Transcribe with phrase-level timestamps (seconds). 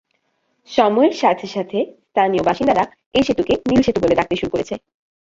[0.69, 1.77] সময়ের সাথে সাথে,
[2.03, 2.83] স্থানীয় বাসিন্দারা
[3.13, 4.73] এই সেতুকে নীল সেতু বলে ডাকতে শুরু করেছে।